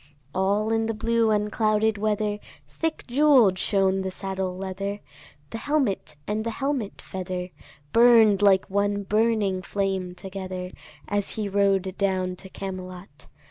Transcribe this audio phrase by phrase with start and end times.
[0.33, 4.99] All in the blue unclouded weather Thick jewell'd shone the saddle leather,
[5.51, 7.49] The helmet and the helmet feather
[7.93, 10.71] Burn'd like one burning flame together,
[11.07, 13.27] As he rode down to Camelot.